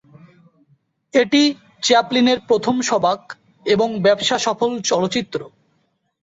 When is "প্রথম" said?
2.49-2.75